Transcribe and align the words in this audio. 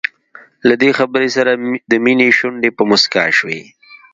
له 0.67 0.75
دې 0.81 0.89
خبرې 0.99 1.29
سره 1.37 1.51
د 1.91 1.93
مينې 2.03 2.27
شونډې 2.37 2.69
په 2.77 2.83
مسکا 2.89 3.23
شوې. 3.37 3.61